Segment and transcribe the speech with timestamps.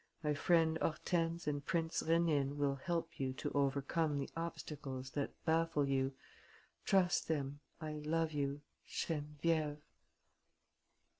[0.23, 5.87] My friend Hortense and Prince Rénine will help you to overcome the obstacles that baffle
[5.87, 6.13] you.
[6.85, 7.59] Trust them.
[7.79, 8.61] I love you.
[8.87, 9.77] "GENEVIÈVE."